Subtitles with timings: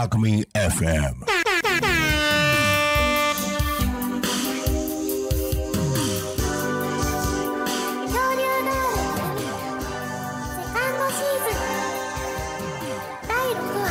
[0.00, 1.26] Alchemy FM.
[13.28, 13.88] 第6話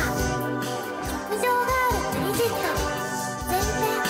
[1.06, 2.58] 極上ガールブリジット
[3.46, 4.02] 前編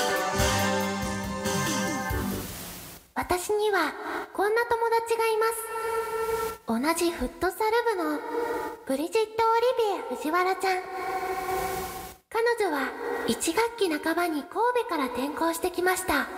[3.14, 3.92] 私には
[4.32, 5.60] こんな友達がいます
[6.66, 7.62] 同じフットサル
[7.94, 8.20] 部の
[8.86, 11.29] ブリジット・オリビエ藤原ちゃん
[12.32, 12.92] 彼女は
[13.26, 16.28] 1学期半ばに神戸から転校してきました。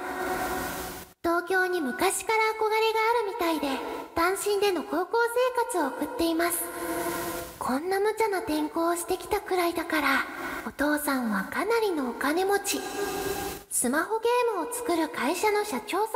[1.22, 3.78] 東京に昔から憧れがあるみたいで
[4.14, 5.18] 単身での高校
[5.76, 6.64] 生活を送っています。
[7.58, 10.08] こんな無茶な転校をしてきたくらいだから
[10.66, 12.80] お父さんはかなりのお金持ち。
[13.70, 16.08] スマホゲームを作る会社の社長さんだ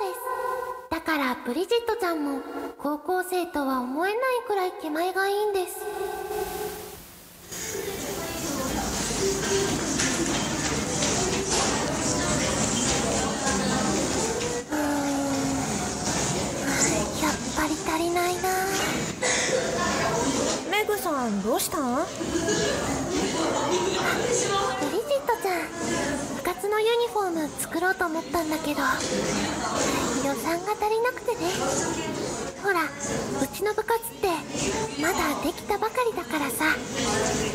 [0.00, 0.20] そうです。
[0.90, 2.40] だからブリジットちゃんも
[2.78, 6.19] 高校生とは思えないくらい気前がいいんです。
[27.70, 28.84] 作ろうと思ったんだけど予
[30.42, 31.38] 算が足りなくてね。
[32.64, 34.26] ほらうちの部活って
[35.00, 36.64] まだできたばかりだからさ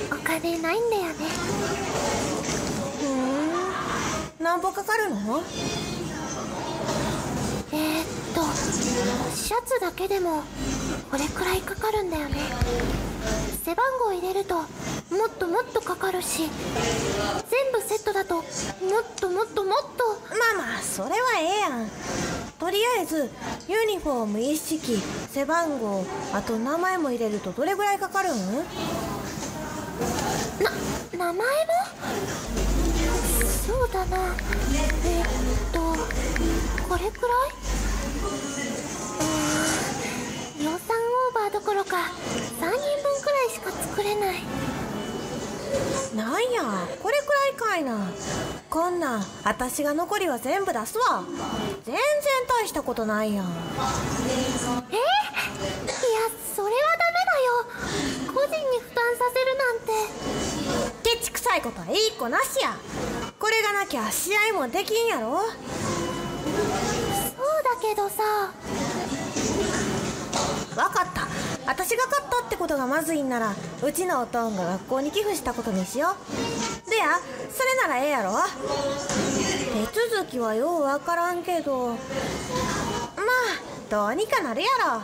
[0.09, 1.13] お金ないんだよね。
[3.01, 4.43] ふーん。
[4.43, 5.43] 何歩かかるの？
[7.73, 8.41] えー、っと
[9.35, 10.43] シャツだけでも
[11.11, 12.37] これくらいかかるんだよね
[13.63, 14.65] 背番号入れるとも
[15.27, 16.49] っともっとかかるし
[17.49, 18.45] 全部セットだともっ
[19.19, 20.05] ともっともっと。
[20.29, 21.89] まあまあそれはええやん。
[22.59, 23.29] とりあえず
[23.67, 25.01] ユニフォーム一式
[25.31, 28.57] 背番号あと名前も入れるとどれぐらいかかるん？
[30.63, 30.71] な
[31.11, 31.43] 名前も？
[33.67, 34.17] そうだな。
[35.05, 35.25] えっ
[35.71, 35.79] と
[36.87, 37.74] これくらい？
[46.15, 46.63] なんや
[47.03, 47.25] これく
[47.67, 48.07] らいかいな。
[48.69, 51.25] こんなん私が残りは全部出すわ。
[51.83, 52.01] 全然
[52.47, 53.45] 大したことないやん。
[53.45, 53.49] え？
[54.95, 55.01] いや
[56.55, 58.33] それはダメだよ。
[58.33, 59.91] 個人に負担させるなんて。
[61.03, 62.77] ケチくさいことはいい子なしや。
[63.37, 65.41] これがなきゃ試合もできんやろ。
[65.41, 68.53] そうだけどさ
[71.67, 76.15] 私が勝ったってことがまずいんならうちのおとんが学校に寄付したことにしよ
[76.87, 76.89] う。
[76.89, 77.19] でや
[77.51, 78.33] それならええやろ。
[79.93, 81.89] 手続きはようわからんけど。
[81.89, 81.97] まあ
[83.89, 85.01] どうにかなるやろ。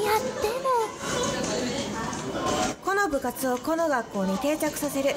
[0.00, 0.64] いやでも。
[2.84, 5.14] この部活をこの学校に定着させる。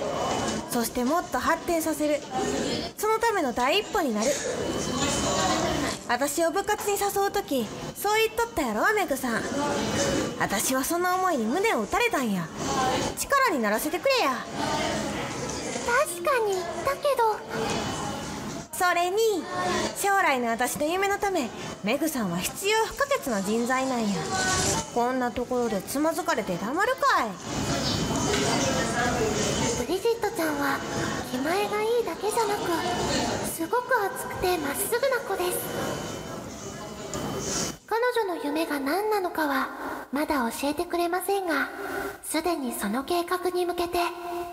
[0.69, 2.19] そしてもっと発展させる。
[2.97, 4.27] そのための第一歩になる。
[6.07, 9.41] 私を部活に誘う時そう言っとったやろメグさん。
[10.39, 12.47] 私はその思いに胸を打たれたんや。
[13.17, 14.31] 力にならせてくれや。
[15.85, 16.53] 確かに。
[16.85, 17.37] だけど。
[18.71, 19.17] それに
[19.97, 21.49] 将来の私の夢のため
[21.83, 24.07] メグさんは必要不可欠な人材なんや。
[24.93, 27.29] こんなところでつまずかれて黙るかい
[30.67, 30.75] は
[31.31, 32.59] 気前がいいだけじゃなく
[33.47, 35.57] すごく熱くてまっすぐな子です。
[37.87, 39.69] 彼女の夢が何なのかは
[40.11, 41.69] まだ教えてくれませんが
[42.23, 43.99] すでにその計画に向けて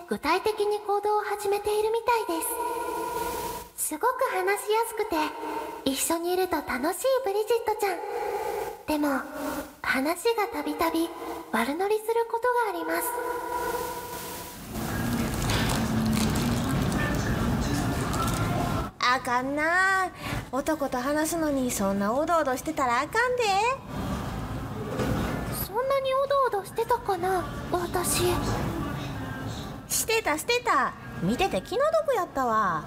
[0.08, 2.44] 具体的に行動を始めているみたいで
[3.76, 3.88] す。
[3.88, 5.16] すごく話しやすくて
[5.84, 7.96] 一緒にいると楽しいブリジットちゃん。
[8.86, 9.20] でも
[9.82, 11.08] 話がたびたび
[11.52, 13.08] 悪乗りすることがあります。
[19.14, 20.10] あかんな。
[20.50, 23.44] 男と話すのにそんなおどおどしてたらあかんで。
[25.64, 28.24] そんなにおどおどしてたかな私。
[29.88, 30.94] してたしてた。
[31.22, 32.86] 見てて気の毒やったわ。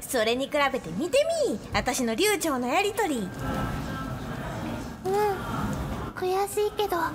[0.00, 1.60] それに比べて見てみ。
[1.72, 3.28] 私の流暢なやりとり。
[5.04, 5.14] うん。
[6.16, 7.12] 悔しいけど確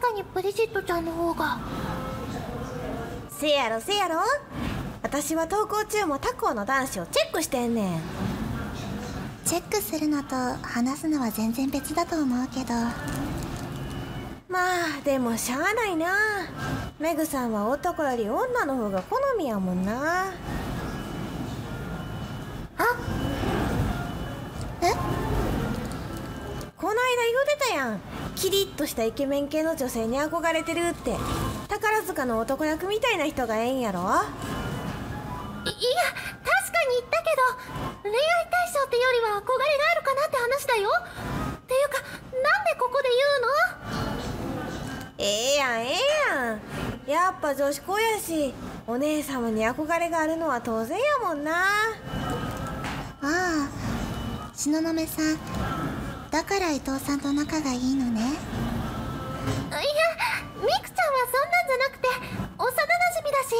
[0.00, 1.58] かにブリジットちゃんの方が。
[3.30, 4.16] せやろせやろ
[5.02, 8.00] 私は登校中も他校の男子をチェックしてんねん。
[9.44, 12.74] チェックするのと話すのは全然別だと思うけど。
[14.48, 16.12] まあでもしゃあないな。
[16.98, 20.26] メグさんは男より女の方が好みやもんな。
[22.76, 22.84] あ？
[24.82, 24.92] え？
[26.76, 28.00] この間言うてたやん。
[28.36, 31.16] キリッとしたイケメン系の女性に憧れてるって。
[31.68, 34.00] 他宝塚の男役みたいな人がええんやろ？
[35.80, 37.40] 確かに言ったけど
[38.02, 40.90] 恋愛対象ってよりは憧れがあるかなって話だよ。
[40.90, 43.08] っていうかなんでここで
[45.18, 45.96] ええやんええ
[46.28, 46.60] やん。
[47.06, 48.54] やっぱ女子校やし
[48.86, 51.52] お姉様に憧れがあるのは当然やもんな。
[51.52, 51.64] あ
[53.22, 53.68] あ
[54.56, 55.38] 東雲さん
[56.30, 58.20] だから伊藤さんと仲がいいのね。
[58.20, 58.32] 言う
[59.70, 59.90] のいや
[60.56, 62.08] ミクちゃんはそんなんじゃなくて
[62.58, 62.74] 幼馴
[63.18, 63.54] 染だし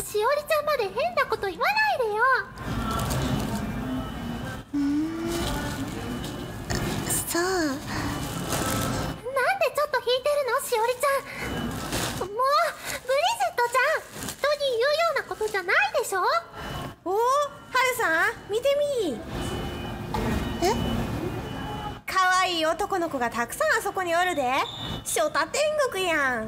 [0.00, 2.22] しおりちゃんまで変なこと言わないでよ。
[7.28, 7.42] そう。
[7.42, 7.80] なんで
[9.74, 10.60] ちょっと引いてるの？
[10.66, 12.28] しおりちゃん。
[12.28, 12.40] もうブリ
[13.00, 16.18] ジットちゃん人に言うようなことじゃないでしょ？
[17.04, 18.68] おおはるさん見て
[19.00, 19.18] み。
[20.62, 20.74] え？
[22.06, 24.42] 可愛い男の子がたくさんあそこにおるで。
[25.04, 25.60] 初太天
[25.90, 26.46] 国やん。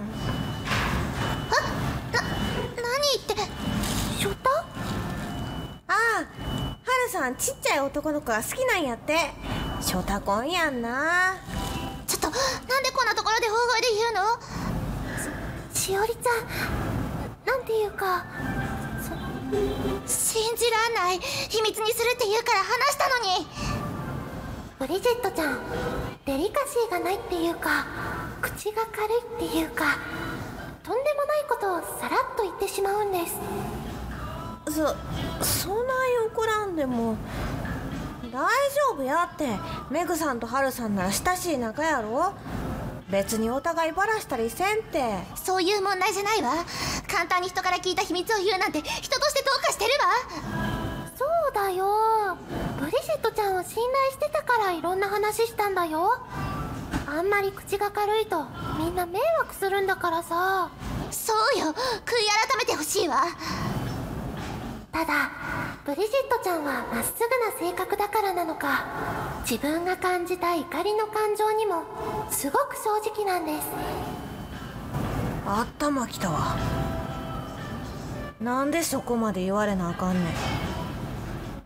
[1.47, 1.63] 何
[2.11, 2.54] 言って
[4.45, 4.51] ショタ
[5.89, 6.27] ああは
[7.07, 9.17] るさんちっちゃい男の子が好きなんやって。
[9.81, 11.37] 初太婚やんな。
[12.07, 14.39] ちょっとなんでこんなところで大声で言うの？
[15.75, 16.47] しおりちゃん
[17.47, 18.25] なんていうか
[20.07, 21.19] 信じらんない。
[21.19, 23.47] 秘密にするって言うから話したのに。
[24.79, 25.59] ブリジットちゃん
[26.27, 27.87] デリカシーがないっていうか
[28.43, 29.97] 口が軽いっていうか
[30.83, 33.37] とんでもないことをさらっと言ってしまうんです
[34.67, 34.73] そ
[35.45, 37.17] そんなに怒らんでも
[38.23, 38.47] 大丈
[38.95, 39.49] 夫やって。
[39.91, 42.33] メグさんとハルさんなら親しい仲やろ。
[43.11, 45.05] 別にお互いバラしたりせんって。
[45.37, 46.65] そういう問題じゃないわ。
[47.07, 50.07] 簡単に人から聞いた秘密を言うなんて人としてどうかしてるわ。
[51.17, 52.37] そうだよ。
[52.81, 56.19] ブリジットちゃんを信頼してたからいろんな話したんだよ。
[57.07, 58.47] あんまり口が軽いと
[58.79, 60.71] みんな迷惑するんだからさ。
[61.13, 61.67] そうよ。
[61.67, 63.27] 悔い改めてほしいわ
[64.95, 65.33] ただ
[65.85, 68.85] ブリジットちゃんはまっすぐな性格だからなのか
[69.43, 71.83] 自分が感じた怒りの感情にも
[72.31, 73.67] すごく正直なんです。
[75.45, 76.57] 頭きたわ。
[78.41, 80.33] なんでそこまで言われなあかんねん。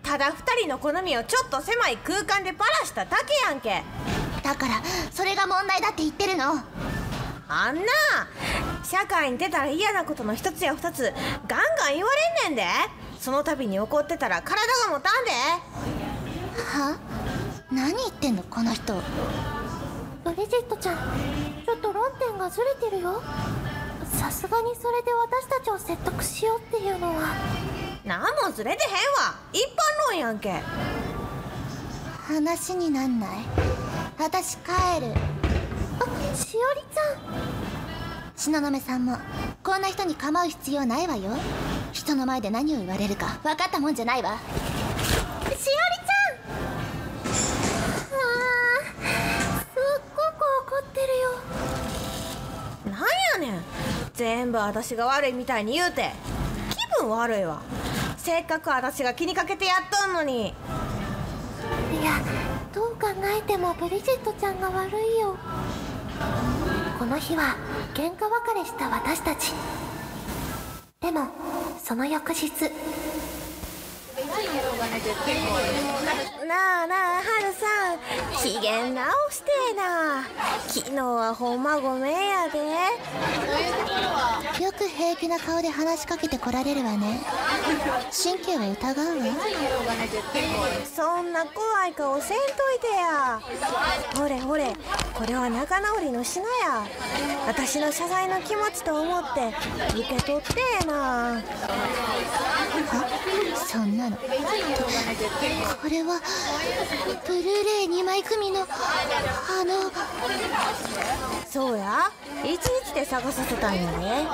[0.02, 3.82] ただ二人の好みをちょっと狭い空間でバラしただけやんけ。
[4.42, 4.82] だから
[5.12, 6.44] それが問題だって言ってるの。
[7.50, 7.82] あんな
[8.82, 11.12] 社会に出たら嫌なことの一つや二つ
[11.46, 12.10] ガンガン言わ
[12.46, 12.66] れんねんで
[13.20, 14.56] その度に怒ってたら体
[14.86, 15.30] が持たんで。
[16.62, 16.98] は？
[17.70, 18.94] 何言ってんのこの人。
[20.24, 20.96] ブリジットちゃん
[21.64, 23.22] ちょっと論点がずれてるよ。
[24.14, 27.34] さすがにそれで私たちを説得しようっていうのは。
[28.04, 28.90] なんもずれてへん
[29.26, 29.34] わ。
[29.52, 30.62] 一般論やんけ。
[32.26, 33.30] 話になんない。
[34.18, 35.12] 私帰る。
[36.00, 37.67] あしおりちゃん
[38.38, 39.18] 東雲さんも
[39.64, 41.32] こんな人に構う必要ないわよ。
[41.92, 44.38] 人の前で何を言われるか分かったもんじゃないわ。
[44.38, 44.40] し
[45.44, 45.74] おりちゃ
[46.30, 47.34] ん。
[48.14, 49.10] あー
[49.58, 51.06] すっごく怒ってる
[52.92, 52.92] よ。
[52.92, 52.98] な
[53.40, 53.62] んやねん。
[54.14, 56.12] 全部私が悪いみたいに言うて。
[56.70, 57.60] 気分悪いわ。
[58.16, 60.46] せっかく私が気にかけてやっとんのに。
[60.46, 62.20] いや
[62.72, 65.36] どう考えてもブリジットちゃんが悪いよ
[66.98, 67.54] この日は
[67.94, 69.52] 喧嘩別れした私たち。
[71.00, 71.28] でも
[71.80, 72.50] その翌日。
[76.44, 77.98] なあなあハルさん。
[78.42, 80.24] 機嫌直してえな。
[80.66, 82.58] 昨日はほんまごめんやで。
[85.08, 87.20] 平気な顔で話しかけてこられるわね。
[88.12, 89.24] 神経は疑うわ。
[90.84, 93.40] そんな怖い顔せんといてや。
[94.14, 94.66] ほれほれ
[95.14, 96.84] これは仲直りの品や。
[97.46, 99.54] 私の謝罪の気持ちと思って
[99.98, 101.42] 受け取ってえな。
[103.66, 104.16] そんなの。
[104.16, 104.22] こ
[105.90, 106.20] れは
[107.26, 108.64] ブルーレイ2枚組のあ
[109.64, 109.90] の
[111.48, 112.10] そうや。
[112.44, 112.54] 一
[112.84, 114.28] 日で探させたんやね。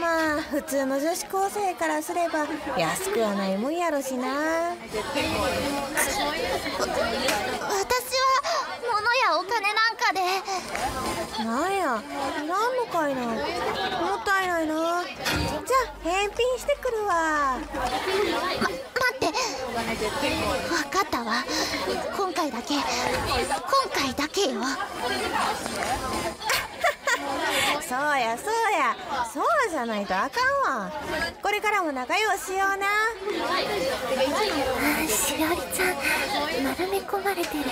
[0.00, 2.46] まあ普通の女子高生からすれば
[2.78, 4.74] 安くはないもんやろしな。
[7.70, 7.93] 私
[10.12, 10.20] で。
[11.44, 13.14] なんやいらんのかい。
[13.14, 14.74] なもったいないな。
[14.74, 17.58] じゃあ返品してくるわ。
[17.74, 17.94] 待
[19.14, 19.26] って。
[20.68, 21.44] 分かったわ。
[22.16, 22.74] 今回だけ。
[22.74, 22.82] 今
[23.94, 24.60] 回だけよ。
[27.88, 28.96] そうやそうや。
[29.32, 30.90] そうじゃないとあかんわ。
[31.42, 32.86] これからも仲良しような。
[35.06, 35.94] しおりちゃん
[36.64, 37.64] 丸め込まれてる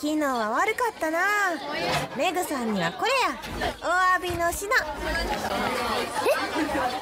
[0.00, 1.18] 昨日は悪かったな。
[2.16, 3.76] メグさんにはこれや。
[3.82, 4.70] お詫びの品。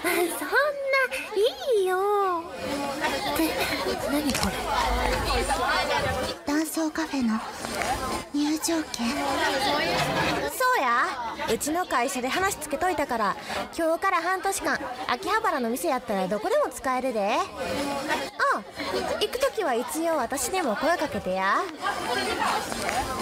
[0.04, 0.28] え？
[0.30, 0.77] そ ん
[1.76, 1.96] いいよ。
[1.98, 3.48] って
[4.10, 4.54] 何これ？
[6.46, 7.38] 男装カフェの
[8.34, 9.08] 入場券。
[10.50, 11.06] そうや。
[11.50, 13.36] うちの会社で話つけといたから
[13.76, 17.38] 今日から半年間秋葉原の店やったらどこでも使えるで。
[17.38, 17.38] あ
[19.20, 21.62] 行く時は一応私でも声かけてや。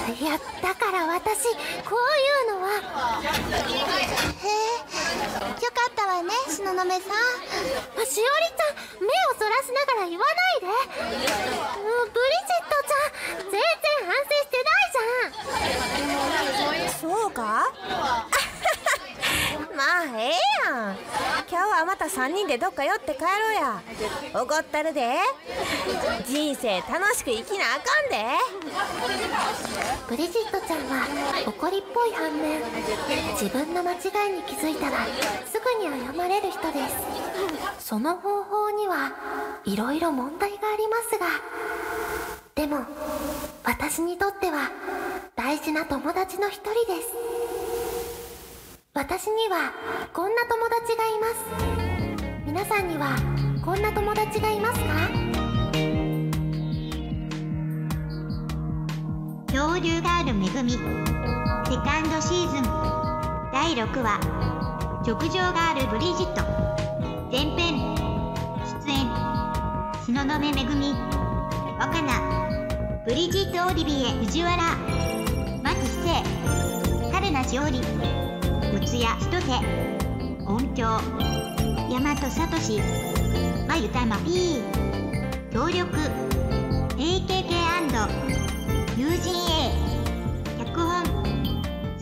[0.08, 1.54] いやだから私
[1.88, 1.96] こ
[2.48, 2.68] ういうのは。
[3.22, 4.48] へ
[5.02, 5.24] えっ
[5.94, 6.90] たわね東雲さん。
[6.90, 7.00] しおり
[8.06, 10.66] ちゃん目をそらしながら言わないで。
[10.66, 12.96] うんブリジットちゃ
[13.34, 13.60] ん全然
[14.06, 17.20] 反省してないじゃん。
[17.20, 17.40] そうか？
[19.76, 20.34] まあええ
[20.66, 20.98] やん。
[21.48, 23.82] 今日はまた3人でどっか寄って帰ろうや。
[24.42, 25.18] 怒ったるで。
[26.26, 28.24] 人生楽しく生きなあかんで
[30.08, 31.04] ブリジットちゃんは
[31.46, 32.60] 怒りっぽい反面
[33.32, 33.96] 自分の間違
[34.30, 35.04] いに気づいたら
[35.46, 36.88] すぐに謝れる人で
[37.78, 37.88] す。
[37.88, 39.12] その方法には
[39.64, 41.26] いろいろ問題がありますが
[42.54, 42.84] でも
[43.64, 44.70] 私にとっては
[45.34, 47.08] 大事な友達の一人です。
[48.94, 49.72] 私には
[50.14, 52.46] こんな友達がいます。
[52.46, 53.16] 皆さんには
[53.64, 55.25] こんな友達がいますか？
[59.56, 60.72] 恐竜ガールめぐみ。
[60.72, 62.62] セカンドシーズン。
[63.50, 64.20] 第6話。
[65.06, 66.42] 直情ガールブリジット。
[67.32, 67.78] 前編。
[68.84, 69.08] 出演。
[70.04, 70.92] 東雲めぐみ。
[71.78, 73.02] 若菜。
[73.06, 74.10] ブリジット・オリビエ。
[74.26, 74.62] 藤原。
[75.62, 76.22] 牧瀬
[77.10, 77.80] 春名しおり
[78.74, 79.54] 四谷ひとて
[80.46, 81.00] 音響。
[81.88, 82.82] 大和聡。
[83.66, 84.60] まゆたま P
[85.50, 85.96] 協力。
[86.98, 88.35] AKK&
[89.06, 89.70] 友人 A
[90.58, 91.04] 脚本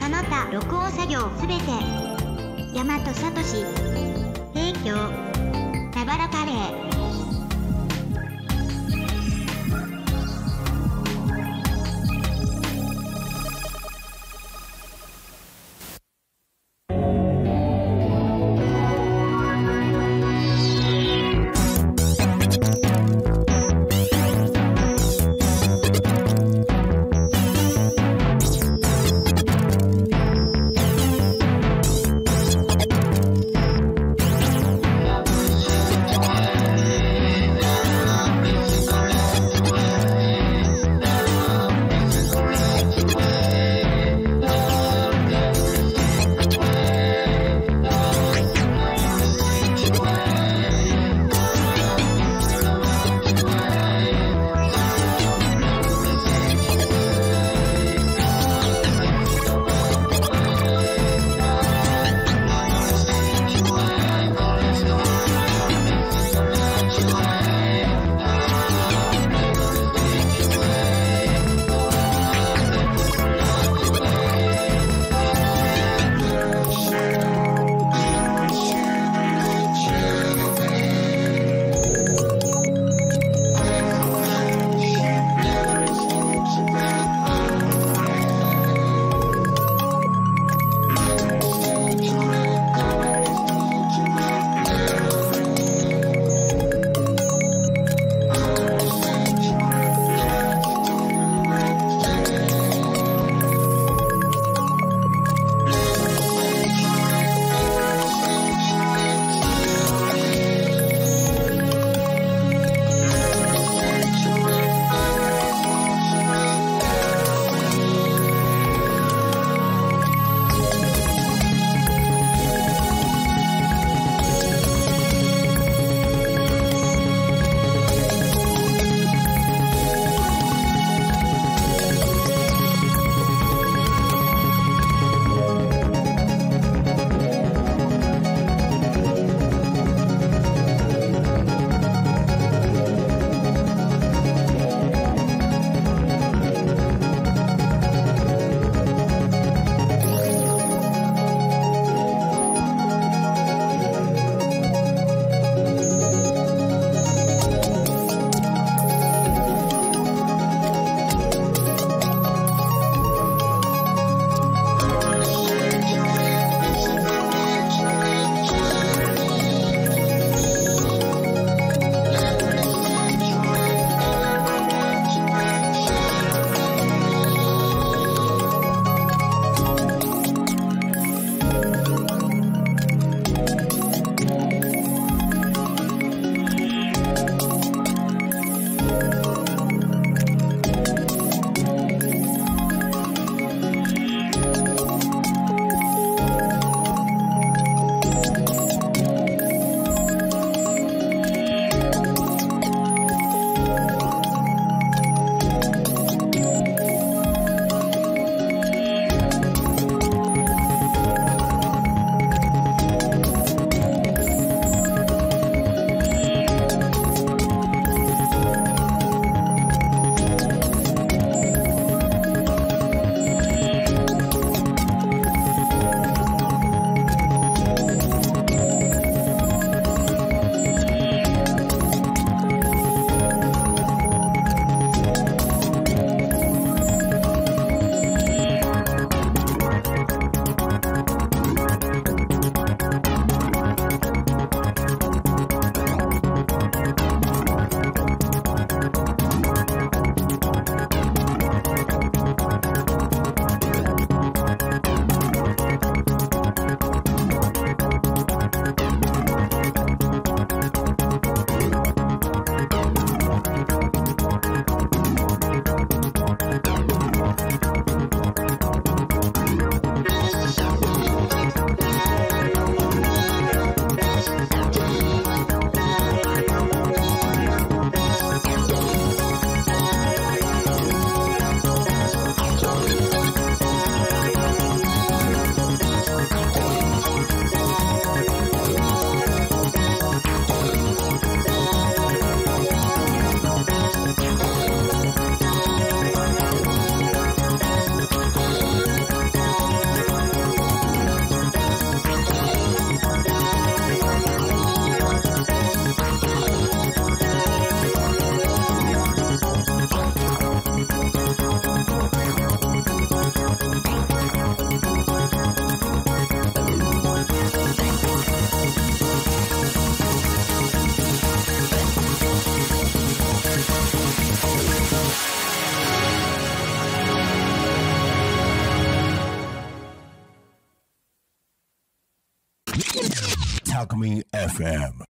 [0.00, 1.64] その他録音作業すべて
[2.72, 3.42] 大和聡
[4.54, 4.94] 提供
[5.92, 6.93] サバラカレー。